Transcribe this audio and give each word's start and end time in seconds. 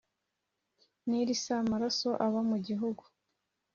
Nili 1.07 1.35
s 1.43 1.45
Amaraso 1.59 2.09
aba 2.25 2.41
mu 2.49 2.57
gihugu 2.67 3.03